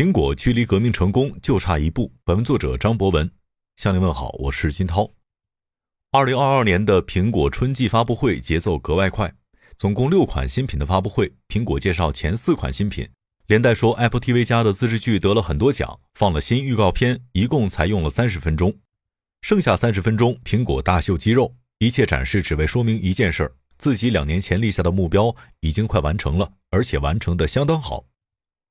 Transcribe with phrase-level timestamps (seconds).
[0.00, 2.10] 苹果距离革命成功就差一步。
[2.24, 3.30] 本文作者张博文
[3.76, 5.12] 向您问好，我是金涛。
[6.10, 9.30] 二零二二年的苹果春季发布会节奏格外快，
[9.76, 13.06] 总共六款新品的发布会，苹果介绍前四款新品，
[13.46, 18.74] 连带说 Apple TV 加的自制剧得了很多奖，放了新预告片，一共才用了三十分钟，
[19.42, 28.06] 剩下三十分钟，苹果大秀肌肉，一切展示只为说明一件事儿：自己两年前立下的目标已经快完成了，而且完成的相当好。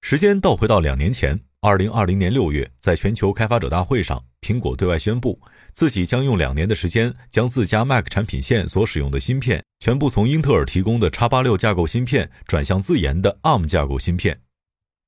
[0.00, 5.40] 时间倒回到两年前，二零二零年六月，在全球开发者大会上，苹果对外宣布，
[5.72, 14.40] 自己将用两年的时间，将自家 Mac 产品线所使用的芯片，全部从英特尔提供的 x 八六架构芯片转向自研的 ARM 架构芯片。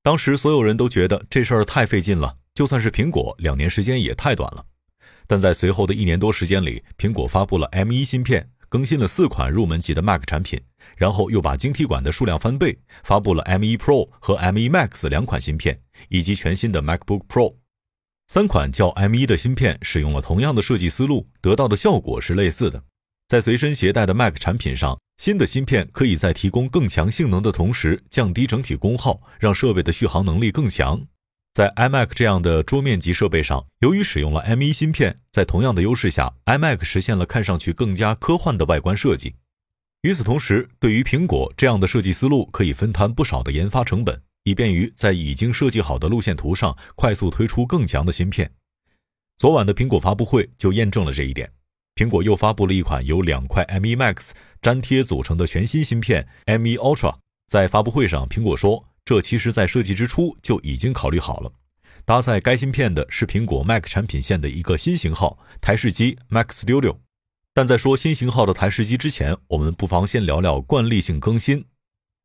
[0.02, 4.64] 当时所有人都觉得这事儿太费劲了，就算是苹果，两年时间也太短了。
[5.28, 10.60] 但在随后的一年多时间里，苹果发布了 M 一芯片，更新了四款入门级的 Mac 产品。
[10.96, 17.54] 然后又把晶体管的数量翻倍，发布了 M1 Pro 和 M1 Max 两款芯片，以及全新的 MacBook Pro。
[18.26, 22.82] 三款叫 M1 的芯片使用了同样的设计思路，得到的效果是类似的。
[23.28, 31.06] 在随身携带的 Mac 产品上，新的芯片可以在提供更强性能的同时，降低整体功耗，让设备的续航能力更强。
[31.58, 39.34] 在 iMac 这样的桌面级设备上，由于使用了 M1 芯片，在同样的优势下，iMac 实现了看上去更加科幻的外观设计。
[40.02, 48.48] 与此同时，对于苹果这样的设计思路，可以分摊不少的研发成本，以便于在已经设计好的路线图上快速推出更强的芯片。
[49.36, 51.50] 昨晚的苹果发布会就验证了这一点。
[51.96, 54.30] 苹果又发布了一款由两块 M1 Max
[54.62, 57.16] 粘贴组成的全新芯片 M1 Ultra。
[57.48, 61.50] 在发布会上，苹果说，这其实在设计之初就已经考虑好了。
[62.04, 66.98] 搭载该芯片的是苹果 Mac 产品线的一个新型号台式机 Mac Studio。
[67.54, 71.64] 但在说新型号的台式机之前，我们不妨先聊聊惯例性更新。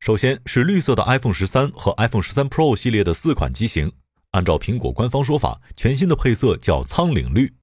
[0.00, 3.90] 首先是绿色的 iPhone 十三和 iPhone 十三 Pro 系列的四款机型，
[4.32, 7.54] 按照苹果官方说法，全新的配色叫苍岭绿。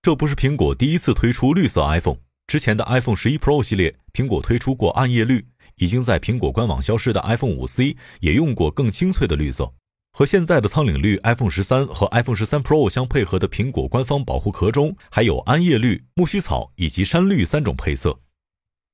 [0.00, 5.44] 这不是苹果第一次推出绿色 iPhone，之前的 iPhone 十一 Pro 系列，苹果推出过暗夜绿，
[5.82, 9.74] 已经在苹果官网消失的 iPhone 五 C 也用过更清脆的绿色。
[10.12, 18.20] 和现在的苍岭绿 iPhone 十三和 iPhone 十三 Pro 相配合的苹果官方保护壳中，还有桉叶绿、苜蓿草以及山绿三种配色。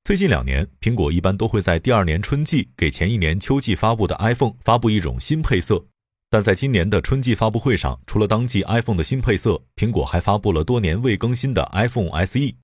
[0.03, 5.85] 最近两年，苹果一般都会在第二年春季给前一年秋季发布的 iPhone 发布一种新配色。
[6.31, 12.55] 但在今年的春季发布会上，除了当季 iPhone 的新配色，苹果还发布了多年未更新的 iPhone SE。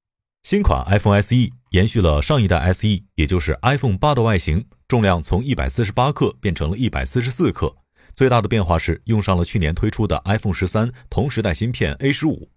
[0.45, 1.35] 新款 iPhone SE
[1.71, 7.75] 延续了上一代 SE，也就是 iPhone 八的外形，重量从一百四十八克变成了一百四十四克。
[8.13, 12.51] 最大的变化是用上了去年推出的 iPhone 十三同时代芯片 A 十五，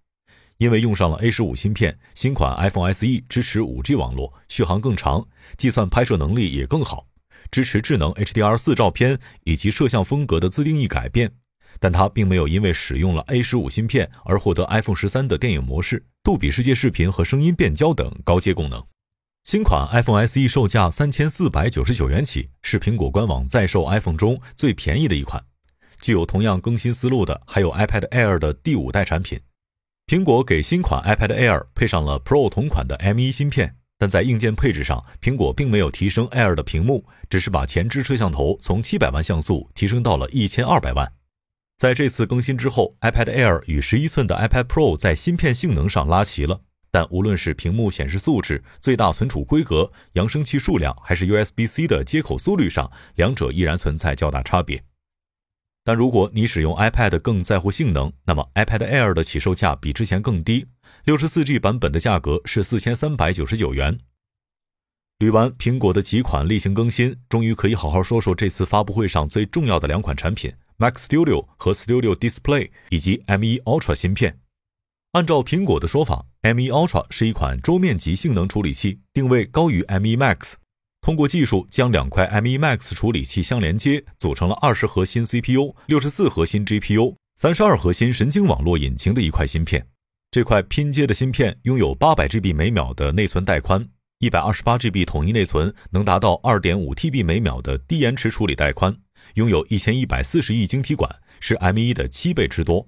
[0.59, 5.27] 因为用上了 A 十五芯片，新款 iPhone SE 支持 5G 网络，续航更长，
[5.57, 7.07] 计算拍摄能力也更好，
[7.49, 11.31] 支持智能 HDR 四照片以及摄像风格的自定义改变。
[11.79, 18.85] 但它并没有因为使用了 A 十五芯片而获得 iPhone 十三的电影模式、杜比世界视频和声音变焦等高阶功能。
[19.45, 25.43] 新款 iPhone SE 售价三千四百九十九元起，是苹果官网在售 iPhone 中最便宜的一款。
[26.01, 29.39] 具有同样更新思路的还有 iPad Air 的第五代产品。
[30.07, 41.11] 苹果给新款 iPad Air 配上了 Pro 同款的 M1 芯片，但在硬件配置上，苹果并没有提升 Air 的屏幕，只是把前置摄像头从七百万像素提升到了一千二百万。
[41.79, 46.59] 在这次更新之后，iPad Air 与十一寸的 iPad Pro 在芯片性能上拉齐了，
[46.91, 54.83] 但无论是屏幕显示素质、最大存储规格、扬声器数量，还是 USB-C 的接口速率上，两者依然存在较大差别。
[55.85, 60.65] 但如果你使用 iPad 更在乎性能，那么 iPad Air 的起售价比之前更低，
[61.05, 63.97] 六十四 G 版本的价格是四千三百九十九元。
[65.19, 74.39] 捋完苹果的几款例行更新，终于可以好好说说这次发布会上最重要的两款产品：Mac Studio 和 Studio Display 以及 M1 Ultra 芯片。
[75.11, 80.53] 按照苹果的说法，M1 Ultra 是一款桌面级性能处理器，定位高于 M1 Max。
[81.01, 89.87] 通过技术将两块 M1 Max 处理器相连接，组成了二十核心 CPU、六十四核心 GPU、三十二核心神经网络引擎的一块芯片。
[90.29, 93.89] 这块拼接的芯片拥有八百 GB 每秒的内存带宽，
[94.19, 98.95] 一百二十八 GB 统一内存，能达到二点五 TB 每秒的低延迟处理带宽，
[99.35, 101.09] 拥有一千一百四十亿晶体管，
[101.39, 102.87] 是 M1 的七倍之多。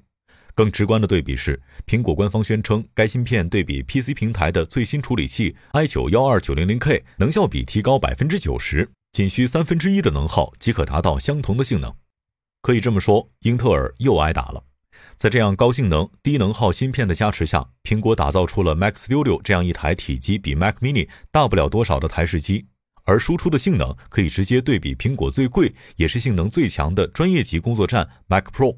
[0.53, 11.95] 更直观的对比是，苹果官方宣称，该芯片对比 PC 平台的最新处理器 i9 幺二九零零 K 能效比提高百分之九十，仅需三分之一的能耗即可达到相同的性能。
[12.61, 14.65] 可以这么说，英特尔又挨打了。
[15.15, 22.65] 在这样高性能、低能耗芯片的加持下，苹果打造出了 Mac Studio 这样一台体积比 Mac Mini 大不了多少的台式机，
[23.03, 28.77] 而输出的性能可以直接对比苹果最贵也是性能最强的专业级工作站 Mac Pro。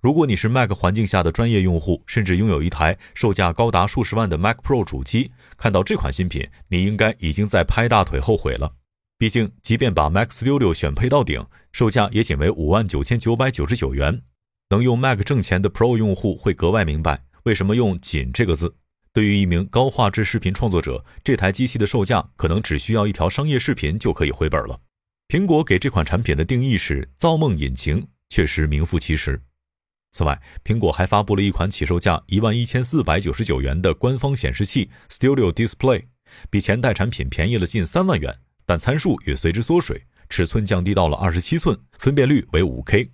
[0.00, 8.74] 如果你是 Mac 环境下的专业用户，甚至拥有一台售价高达数十万的 Mac Pro 主机，看到这款新品，你应该已经在拍大腿后悔了。
[9.16, 14.22] 毕竟，即便把 Mac Studio 选配到顶，售价也仅为五万九千九百九十九元。
[14.70, 18.74] 能用 Mac 挣钱的 Pro 用户会格外明白，为什么用“仅”这个字。
[19.14, 24.80] 对于一名高画质视频创作者，这台机器的售价可能只需要一条商业视频就可以回本了。
[25.28, 29.42] 苹果给这款产品的定义是“造梦引擎”，确实名副其实。
[30.12, 36.04] 此外，苹果还发布了一款起售价一万一千四百九十九元的官方显示器 Studio Display，
[36.48, 43.10] 比前代产品便宜了近三万元，但参数也随之缩水，尺寸降低到了二十七寸，分辨率为五 K。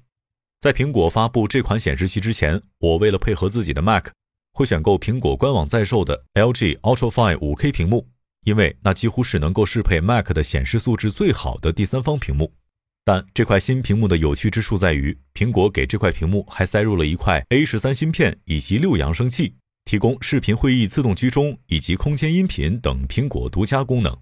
[0.61, 4.09] 在苹果发布这款显示器之前，我为了配合自己的 Mac，
[4.53, 8.09] 会选购苹果官网在售的 LG Ultrafine 五 K 屏幕，
[8.45, 12.53] 因为那几乎是能够适配 Mac 的显示素质最好的第三方屏幕。
[13.05, 19.55] 但这块新屏幕的有趣之处在于，苹果给这块屏幕还塞入了一块 A 十三芯片以及六扬声器，
[19.85, 24.15] 提供视频会议自动居中以及空间音频等苹果独家功能。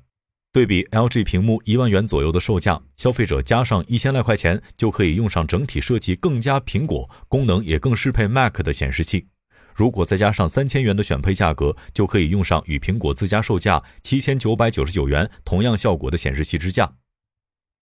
[0.53, 9.27] 对比 LG 屏幕一万元左右的售价，消费者加上一千来块钱就可以用上整体设计更加苹果、功能也更适配 Mac 的显示器。
[9.77, 16.91] 如果再加上三千元的选配价格，就可以用上与苹果自家售价七千九百九十九元同样效果的显示器支架。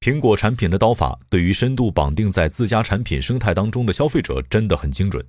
[0.01, 5.25] 苹果产品的刀法对于深度绑定在自家产品生态当中的消费者真的很精准。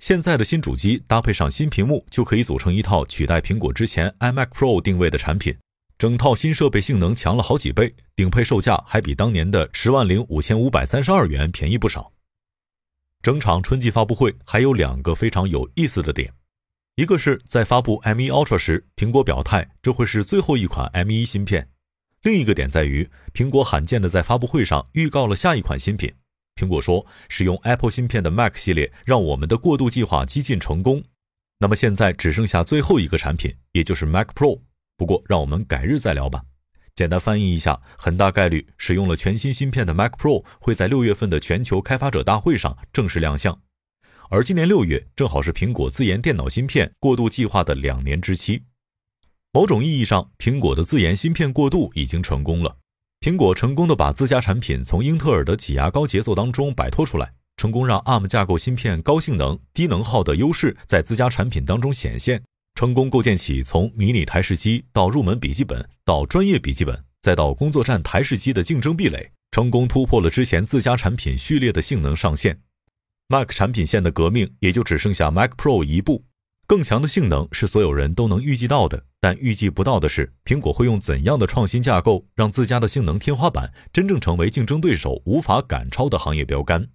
[0.00, 5.54] 现在的新主机搭配上新屏幕，就可以组成一套取代苹果之前 iMac Pro 定位的产品。
[5.98, 12.12] 整套新设备性能强了好几倍，顶配售价还比当年的十万零五千五百三十二元便宜不少。
[13.22, 16.32] 整场春季发布会还有两个非常有意思的点，
[16.94, 21.68] 一个是在发布 M1 Ultra 时，苹果表态这会是最后一款 M1 芯片。
[22.22, 26.12] 另一个点在于，苹果罕见的在发布会上预告了下一款新品。
[26.54, 31.02] 苹果说，使用 Apple 芯片的 Mac 系列让我们的过渡计划几近成功。
[31.58, 34.60] 那么现在只剩下最后一个产品，也就是 Mac Pro。
[34.96, 36.42] 不过让我们改日再聊吧。
[36.98, 43.56] 简单翻译一下，很大概率使用了全新芯片的 Mac Pro 会在六月份的全球开发者大会上正式亮相。
[44.30, 48.64] 而今年六月正好是苹果自研电脑芯片过渡计划的两年之期。
[49.52, 52.78] 某种意义上，苹果的自研芯片过渡已经成功了。
[53.20, 62.42] 苹果成功的把自家产品从英特尔的挤牙膏节奏当中摆脱出来，成功让 ARM 架构芯片高性能、低能耗的优势在自家产品当中显现，
[62.78, 72.56] 成功构建起从迷你台式机到入门笔记本到专业笔记本再到工作站台式机的竞争壁垒，成功突破了之前自家产品序列的性能上限。
[73.26, 76.24] Mac 产品线的革命也就只剩下 Mac Pro 一步。
[76.68, 86.88] 更强的性能是所有人都能预计到的，但预计不到的是，苹果会用怎样的创新架构，让自家的性能天花板真正成为竞争对手无法赶超的行业标杆。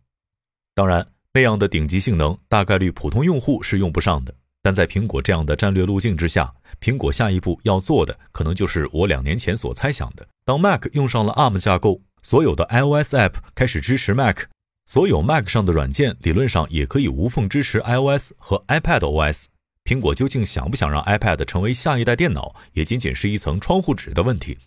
[0.74, 4.34] 当然，那样的顶级性能，大概率普通用户是用不上的。
[4.63, 14.45] 但在苹果这样的战略路径之下，苹果下一步要做的，可能就是我两年前所猜想的：当 Mac 用上了 ARM 架构，所有的 iOS App 开始支持 Mac，
[14.86, 19.45] 所有 Mac 上的软件理论上也可以无缝支持 iOS 和 iPad OS。
[19.83, 24.57] 苹果究竟想不想让 iPad 成为下一代电脑，也仅仅是一层窗户纸的问题。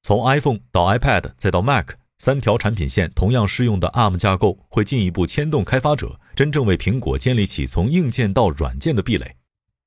[0.00, 9.36] 从 iPhone 到 iPad 再到 Mac，三条产品线同样适用的 ARM 架构，会进一步牵动开发者，真正为苹果建立起从硬件到软件的壁垒。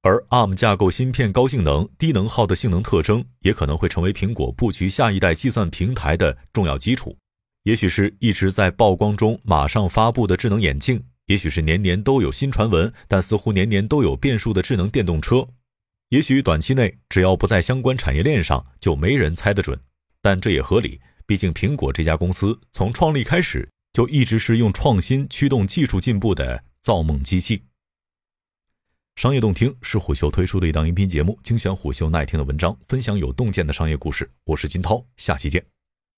[0.04, 7.18] 而 ARM 架构芯片高性能、低能耗的性能特征，也可能会成为苹果布局下一代计算平台的重要基础。
[7.64, 11.04] 也许是一直在曝光中马上发布的智能眼镜。
[11.26, 15.46] 也许是年年都有新传闻，但似乎年年都有变数的智能电动车。
[16.08, 19.78] 也许短期内只要不在相关产业链上，就没人猜得准。
[20.22, 27.66] 但这也合理，毕竟苹果这家公司从创立开始就一直是用创新驱动技术进步的造梦机器。
[29.18, 34.32] 商业洞听是虎嗅推出的一档音频节目，精选虎嗅耐听的文章，分享有洞见的商业故事。
[34.46, 35.77] 我是金涛，下期见。